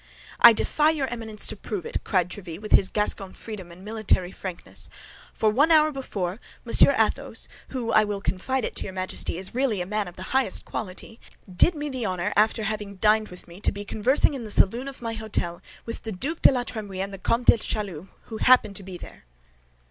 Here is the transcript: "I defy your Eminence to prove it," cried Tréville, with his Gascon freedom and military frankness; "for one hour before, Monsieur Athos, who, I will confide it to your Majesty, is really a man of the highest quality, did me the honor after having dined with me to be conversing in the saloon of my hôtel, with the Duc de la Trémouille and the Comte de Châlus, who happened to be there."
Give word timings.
"I 0.39 0.51
defy 0.51 0.89
your 0.89 1.05
Eminence 1.09 1.45
to 1.45 1.55
prove 1.55 1.85
it," 1.85 2.03
cried 2.03 2.27
Tréville, 2.27 2.59
with 2.63 2.71
his 2.71 2.89
Gascon 2.89 3.33
freedom 3.33 3.71
and 3.71 3.85
military 3.85 4.31
frankness; 4.31 4.89
"for 5.31 5.51
one 5.51 5.69
hour 5.69 5.91
before, 5.91 6.39
Monsieur 6.65 6.95
Athos, 6.97 7.47
who, 7.67 7.91
I 7.91 8.03
will 8.03 8.19
confide 8.19 8.65
it 8.65 8.75
to 8.77 8.83
your 8.85 8.93
Majesty, 8.93 9.37
is 9.37 9.53
really 9.53 9.79
a 9.79 9.85
man 9.85 10.07
of 10.07 10.15
the 10.15 10.23
highest 10.33 10.65
quality, 10.65 11.19
did 11.55 11.75
me 11.75 11.87
the 11.87 12.05
honor 12.05 12.33
after 12.35 12.63
having 12.63 12.95
dined 12.95 13.27
with 13.27 13.47
me 13.47 13.59
to 13.59 13.71
be 13.71 13.85
conversing 13.85 14.33
in 14.33 14.43
the 14.43 14.49
saloon 14.49 14.87
of 14.87 15.03
my 15.03 15.15
hôtel, 15.17 15.61
with 15.85 16.01
the 16.01 16.11
Duc 16.11 16.41
de 16.41 16.51
la 16.51 16.63
Trémouille 16.63 17.03
and 17.03 17.13
the 17.13 17.19
Comte 17.19 17.45
de 17.45 17.57
Châlus, 17.59 18.07
who 18.23 18.37
happened 18.37 18.75
to 18.77 18.81
be 18.81 18.97
there." 18.97 19.25